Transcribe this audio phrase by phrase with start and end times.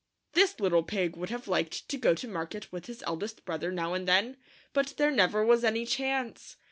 [0.33, 3.93] This little pig would have liked to go to market with his eldest brother now
[3.93, 4.37] and then,
[4.73, 6.57] but there never was any chance.